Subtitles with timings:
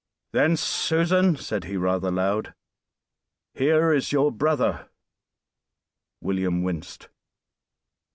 [0.31, 2.55] "Then, Susan," said he, rather loud,
[3.53, 4.89] "here is your brother."
[6.23, 7.09] William winced.